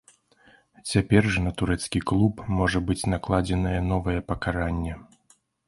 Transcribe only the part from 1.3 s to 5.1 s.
жа на турэцкі клуб можа быць накладзенае новае пакаранне.